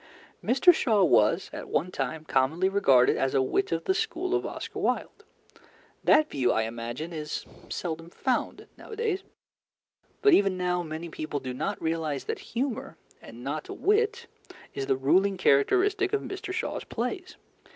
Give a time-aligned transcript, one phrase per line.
[0.43, 0.73] Mr.
[0.73, 4.79] Shaw was at one time commonly regarded as a wit of the school of Oscar
[4.79, 5.23] Wilde.
[6.03, 9.21] That view, I imagine, is seldom found nowadays,
[10.23, 14.25] but even now many people do not realize that humour, and not wit,
[14.73, 16.51] is the ruling characteristic of Mr.
[16.51, 17.37] Shaw's plays.